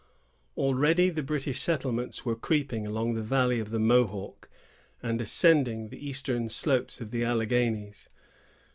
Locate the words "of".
3.59-3.69, 7.01-7.11